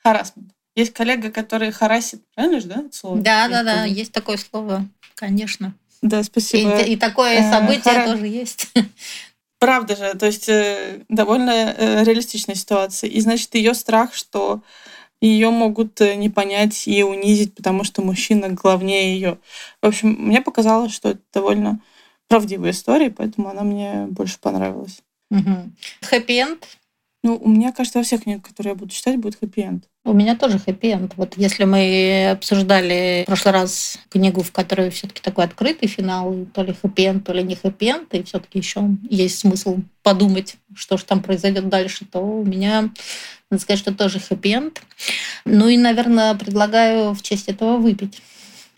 харасмент. 0.02 0.52
Есть 0.76 0.92
коллега, 0.92 1.30
который 1.30 1.72
харасит, 1.72 2.22
правильно 2.34 2.60
же, 2.60 2.66
да, 2.66 2.80
это 2.80 2.94
слово? 2.94 3.16
Да, 3.18 3.48
да, 3.48 3.62
да, 3.62 3.84
есть 3.84 4.12
такое 4.12 4.36
слово, 4.36 4.86
конечно. 5.14 5.74
Да, 6.02 6.22
спасибо. 6.22 6.78
И, 6.80 6.92
и 6.92 6.96
такое 6.96 7.40
э, 7.40 7.50
событие 7.50 7.94
Хара... 7.94 8.12
тоже 8.12 8.26
есть. 8.26 8.68
Правда 9.58 9.96
же, 9.96 10.14
то 10.14 10.26
есть 10.26 10.48
э, 10.50 11.00
довольно 11.08 11.50
э, 11.50 12.04
реалистичная 12.04 12.54
ситуация. 12.54 13.08
И 13.08 13.18
значит, 13.20 13.54
ее 13.54 13.72
страх, 13.72 14.12
что 14.12 14.60
ее 15.22 15.48
могут 15.48 15.98
не 16.00 16.28
понять 16.28 16.86
и 16.86 17.02
унизить, 17.02 17.54
потому 17.54 17.82
что 17.82 18.02
мужчина 18.02 18.50
главнее 18.50 19.14
ее. 19.14 19.38
В 19.80 19.86
общем, 19.86 20.10
мне 20.10 20.42
показалось, 20.42 20.92
что 20.92 21.08
это 21.10 21.22
довольно 21.32 21.80
правдивая 22.28 22.72
история, 22.72 23.10
поэтому 23.10 23.48
она 23.48 23.62
мне 23.62 24.06
больше 24.10 24.38
понравилась. 24.38 25.00
Хэппи-энд? 25.30 26.78
Ну, 27.22 27.36
у 27.42 27.48
меня, 27.48 27.72
кажется, 27.72 27.98
во 27.98 28.04
всех 28.04 28.22
книгах, 28.22 28.44
которые 28.44 28.72
я 28.72 28.76
буду 28.76 28.92
читать, 28.92 29.16
будет 29.16 29.36
хэппи-энд. 29.40 29.82
У 30.04 30.12
меня 30.12 30.36
тоже 30.36 30.60
хэппи-энд. 30.60 31.14
Вот 31.16 31.36
если 31.36 31.64
мы 31.64 32.30
обсуждали 32.30 33.24
в 33.24 33.26
прошлый 33.26 33.52
раз 33.52 33.98
книгу, 34.10 34.42
в 34.42 34.52
которой 34.52 34.90
все-таки 34.90 35.20
такой 35.20 35.44
открытый 35.44 35.88
финал, 35.88 36.46
то 36.54 36.62
ли 36.62 36.72
хэппи-энд, 36.72 37.24
то 37.24 37.32
ли 37.32 37.42
не 37.42 37.56
хэппи-энд, 37.56 38.14
и 38.14 38.22
все-таки 38.22 38.58
еще 38.58 38.82
есть 39.10 39.40
смысл 39.40 39.78
подумать, 40.04 40.56
что 40.76 40.96
же 40.96 41.04
там 41.04 41.20
произойдет 41.20 41.68
дальше, 41.68 42.04
то 42.04 42.20
у 42.20 42.44
меня, 42.44 42.90
надо 43.50 43.60
сказать, 43.60 43.80
что 43.80 43.92
тоже 43.92 44.20
хэппи-энд. 44.20 44.80
Ну 45.44 45.66
и, 45.68 45.76
наверное, 45.76 46.36
предлагаю 46.36 47.12
в 47.12 47.22
честь 47.22 47.48
этого 47.48 47.78
выпить. 47.78 48.22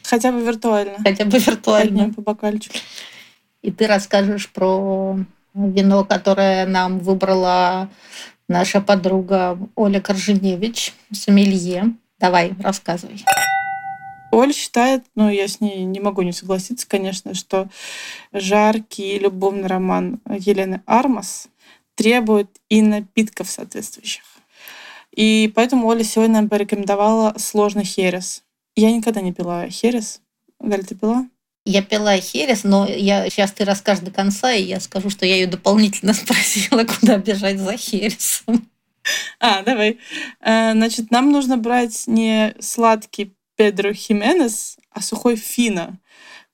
Хотя 0.04 0.32
бы 0.32 0.40
виртуально. 0.40 0.96
Хотя 1.04 1.26
бы 1.26 1.38
виртуально. 1.38 2.14
По 2.14 2.22
бокальчику. 2.22 2.78
И 3.61 3.70
ты 3.70 3.87
расскажешь 3.87 4.48
про 4.48 5.18
вино, 5.59 6.05
которое 6.05 6.66
нам 6.66 6.99
выбрала 6.99 7.88
наша 8.49 8.81
подруга 8.81 9.59
Оля 9.75 10.01
Корженевич, 10.01 10.94
сомелье. 11.12 11.94
Давай, 12.18 12.55
рассказывай. 12.61 13.25
Оля 14.31 14.53
считает, 14.53 15.05
ну, 15.14 15.31
я 15.31 15.49
с 15.49 15.61
ней 15.61 15.85
не 15.85 16.01
могу 16.01 16.23
не 16.23 16.33
согласиться, 16.33 16.87
конечно, 16.87 17.35
что 17.35 17.68
жаркий 18.33 19.18
любовный 19.18 19.66
роман 19.66 20.21
Елены 20.29 20.83
Армас 20.87 21.49
требует 21.94 22.49
и 22.68 22.83
напитков 22.83 23.51
соответствующих. 23.51 24.25
И 25.12 25.51
поэтому 25.55 25.87
Оля 25.88 26.05
сегодня 26.05 26.35
нам 26.35 26.49
порекомендовала 26.49 27.35
сложный 27.38 27.85
херес. 27.85 28.44
Я 28.77 28.92
никогда 28.92 29.21
не 29.21 29.33
пила 29.33 29.68
херес. 29.68 30.21
Галя, 30.61 30.83
ты 30.83 30.94
пила? 30.94 31.27
Я 31.68 31.83
пила 31.83 32.16
херес, 32.16 32.64
но 32.64 32.88
я 32.88 33.28
сейчас 33.28 33.52
ты 33.52 33.66
расскажешь 33.66 34.02
до 34.02 34.11
конца, 34.11 34.54
и 34.54 34.62
я 34.62 34.81
скажу, 34.81 35.11
что 35.11 35.26
я 35.26 35.35
ее 35.35 35.46
дополнительно 35.46 36.14
спросила, 36.14 36.85
куда 36.85 37.18
бежать 37.18 37.59
за 37.59 37.76
хересом. 37.76 38.66
А, 39.38 39.62
давай. 39.62 39.98
Э, 40.40 40.72
значит, 40.72 41.11
нам 41.11 41.31
нужно 41.31 41.59
брать 41.59 42.04
не 42.07 42.54
сладкий 42.59 43.35
Педро 43.54 43.92
Хименес, 43.92 44.78
а 44.92 45.02
сухой 45.02 45.37
Фина, 45.37 45.98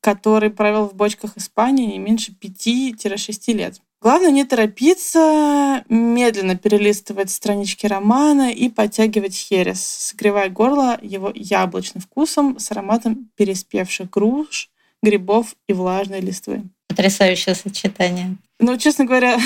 который 0.00 0.50
провел 0.50 0.88
в 0.88 0.96
бочках 0.96 1.36
Испании 1.36 1.86
не 1.86 1.98
меньше 2.00 2.32
5-6 2.32 3.52
лет. 3.52 3.80
Главное 4.00 4.32
не 4.32 4.44
торопиться, 4.44 5.84
медленно 5.88 6.56
перелистывать 6.56 7.30
странички 7.30 7.86
романа 7.86 8.50
и 8.50 8.68
подтягивать 8.68 9.36
херес, 9.36 9.80
согревая 9.80 10.48
горло 10.48 10.98
его 11.00 11.30
яблочным 11.32 12.02
вкусом 12.02 12.58
с 12.58 12.72
ароматом 12.72 13.30
переспевших 13.36 14.10
груш, 14.10 14.70
грибов 15.04 15.54
и 15.68 15.72
влажной 15.72 16.20
листвы. 16.20 16.62
Потрясающее 16.88 17.54
сочетание. 17.54 18.36
Ну, 18.58 18.76
честно 18.76 19.04
говоря, 19.04 19.38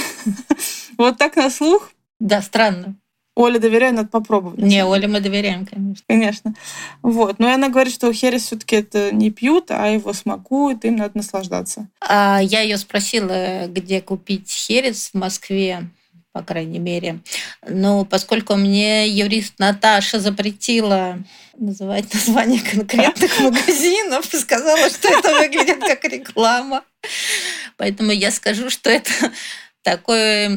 вот 0.98 1.18
так 1.18 1.36
на 1.36 1.50
слух. 1.50 1.90
Да, 2.18 2.40
странно. 2.40 2.96
Оле 3.38 3.60
доверяю, 3.60 3.94
надо 3.94 4.08
попробовать. 4.08 4.58
Не, 4.58 4.84
Оле 4.84 5.06
мы 5.06 5.20
доверяем, 5.20 5.64
конечно. 5.64 6.04
Конечно. 6.08 6.54
Вот. 7.02 7.38
Но 7.38 7.52
она 7.52 7.68
говорит, 7.68 7.94
что 7.94 8.12
херес 8.12 8.46
все-таки 8.46 8.74
это 8.74 9.14
не 9.14 9.30
пьют, 9.30 9.70
а 9.70 9.86
его 9.86 10.12
смакуют, 10.12 10.84
им 10.84 10.96
надо 10.96 11.18
наслаждаться. 11.18 11.86
А 12.00 12.40
я 12.42 12.62
ее 12.62 12.78
спросила, 12.78 13.66
где 13.68 14.00
купить 14.00 14.50
херес 14.50 15.10
в 15.12 15.14
Москве 15.14 15.88
по 16.38 16.44
крайней 16.44 16.78
мере. 16.78 17.18
Но 17.68 18.04
поскольку 18.04 18.54
мне 18.54 19.08
юрист 19.08 19.54
Наташа 19.58 20.20
запретила 20.20 21.18
называть 21.56 22.14
название 22.14 22.60
конкретных 22.60 23.40
магазинов, 23.40 24.24
сказала, 24.26 24.88
что 24.88 25.08
это 25.08 25.34
выглядит 25.34 25.80
как 25.80 26.04
реклама. 26.04 26.84
Поэтому 27.76 28.12
я 28.12 28.30
скажу, 28.30 28.70
что 28.70 28.88
это 28.88 29.10
такой 29.82 30.48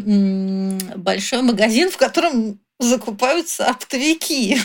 большой 0.97 1.41
магазин, 1.41 1.89
в 1.89 1.97
котором 1.97 2.59
закупаются 2.77 3.65
оптовики. 3.65 4.59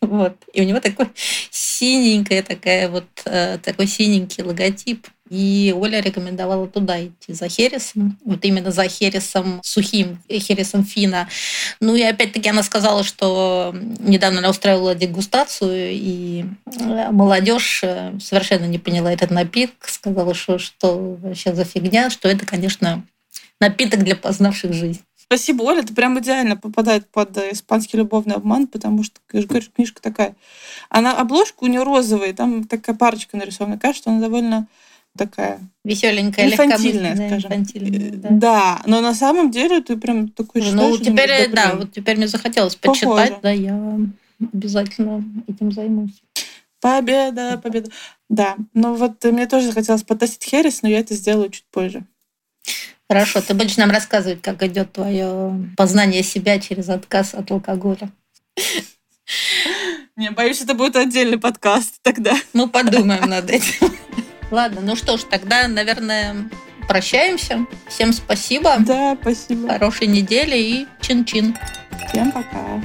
вот. 0.00 0.38
И 0.54 0.62
у 0.62 0.64
него 0.64 0.80
такой 0.80 1.08
синенькая 1.50 2.42
такая 2.42 2.88
вот, 2.88 3.08
э, 3.26 3.58
такой 3.62 3.86
синенький 3.86 4.42
логотип. 4.42 5.06
И 5.28 5.74
Оля 5.76 6.00
рекомендовала 6.00 6.68
туда 6.68 7.04
идти 7.04 7.32
за 7.32 7.48
хересом, 7.48 8.18
вот 8.24 8.44
именно 8.44 8.70
за 8.70 8.88
хересом 8.88 9.60
сухим, 9.64 10.22
э, 10.28 10.38
хересом 10.38 10.84
фина. 10.84 11.28
Ну 11.80 11.96
и 11.96 12.02
опять-таки 12.02 12.48
она 12.48 12.62
сказала, 12.62 13.02
что 13.02 13.74
недавно 13.98 14.38
она 14.38 14.50
устраивала 14.50 14.94
дегустацию, 14.94 15.90
и 15.92 16.44
э, 16.66 17.10
молодежь 17.10 17.82
совершенно 18.20 18.66
не 18.66 18.78
поняла 18.78 19.12
этот 19.12 19.30
напиток, 19.30 19.88
сказала, 19.88 20.34
что 20.34 20.58
что 20.58 21.16
вообще 21.20 21.54
за 21.54 21.64
фигня, 21.64 22.10
что 22.10 22.28
это, 22.28 22.46
конечно, 22.46 23.04
напиток 23.60 24.04
для 24.04 24.16
познавших 24.16 24.72
жизнь. 24.72 25.02
Спасибо, 25.16 25.62
Оля, 25.62 25.82
ты 25.82 25.92
прям 25.92 26.18
идеально 26.20 26.56
попадает 26.56 27.10
под 27.10 27.36
испанский 27.36 27.96
любовный 27.96 28.36
обман, 28.36 28.68
потому 28.68 29.02
что, 29.02 29.20
я 29.32 29.40
же 29.40 29.48
говорю, 29.48 29.66
книжка 29.74 30.00
такая. 30.00 30.36
Она, 30.88 31.18
обложка 31.18 31.64
у 31.64 31.66
нее 31.66 31.82
розовая, 31.82 32.32
там 32.32 32.62
такая 32.62 32.94
парочка 32.94 33.36
нарисована. 33.36 33.76
Кажется, 33.76 34.10
она 34.10 34.20
довольно 34.20 34.68
такая 35.16 35.60
веселенькая, 35.84 36.46
инфантильная, 36.46 37.16
да, 37.16 37.26
скажем. 37.26 37.52
Инфантильная, 37.52 38.10
да. 38.12 38.28
да, 38.30 38.82
но 38.86 39.00
на 39.00 39.14
самом 39.14 39.50
деле 39.50 39.80
ты 39.80 39.96
прям 39.96 40.28
такой 40.28 40.62
Ну, 40.72 40.96
теперь, 40.98 41.50
да, 41.50 41.74
вот 41.74 41.92
теперь 41.92 42.16
мне 42.16 42.28
захотелось 42.28 42.76
Похоже. 42.76 43.06
почитать, 43.06 43.40
да, 43.42 43.50
я 43.50 43.98
обязательно 44.52 45.24
этим 45.48 45.72
займусь. 45.72 46.22
Победа, 46.80 47.58
победа. 47.62 47.90
Да, 48.28 48.56
ну 48.74 48.94
вот 48.94 49.24
мне 49.24 49.46
тоже 49.46 49.68
захотелось 49.68 50.02
потестить 50.02 50.44
Херес, 50.44 50.82
но 50.82 50.88
я 50.88 51.00
это 51.00 51.14
сделаю 51.14 51.50
чуть 51.50 51.64
позже. 51.70 52.04
Хорошо, 53.08 53.40
ты 53.40 53.54
будешь 53.54 53.76
нам 53.76 53.90
рассказывать, 53.90 54.42
как 54.42 54.62
идет 54.62 54.92
твое 54.92 55.54
познание 55.76 56.22
себя 56.22 56.58
через 56.58 56.88
отказ 56.88 57.34
от 57.34 57.50
алкоголя. 57.50 58.10
Не, 60.16 60.30
боюсь, 60.30 60.62
это 60.62 60.74
будет 60.74 60.96
отдельный 60.96 61.38
подкаст 61.38 62.00
тогда. 62.02 62.34
Мы 62.52 62.68
подумаем 62.68 63.28
над 63.28 63.50
этим. 63.50 63.92
Ладно, 64.50 64.80
ну 64.82 64.96
что 64.96 65.16
ж, 65.16 65.24
тогда, 65.24 65.66
наверное, 65.68 66.48
прощаемся. 66.88 67.66
Всем 67.88 68.12
спасибо. 68.12 68.76
Да, 68.78 69.16
спасибо. 69.20 69.68
Хорошей 69.68 70.06
недели 70.06 70.56
и 70.56 70.86
чин-чин. 71.00 71.56
Всем 72.08 72.30
пока. 72.32 72.80